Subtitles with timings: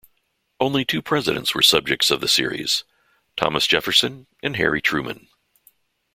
[0.59, 2.83] Only two presidents were subjects of the series:
[3.37, 5.27] Thomas Jefferson and Harry Truman.